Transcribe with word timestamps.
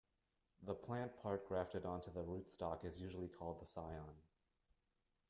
The 0.63 0.73
plant 0.73 1.21
part 1.21 1.47
grafted 1.47 1.85
onto 1.85 2.11
the 2.11 2.23
rootstock 2.23 2.83
is 2.83 2.99
usually 2.99 3.27
called 3.27 3.61
the 3.61 3.67
scion. 3.67 4.23